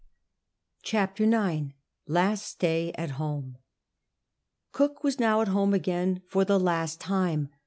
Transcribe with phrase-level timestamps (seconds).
[0.81, 1.73] CHAPTEE IX
[2.07, 3.57] LAST STAY AT HOMK
[4.71, 7.49] Cook was now at homo again for the last time.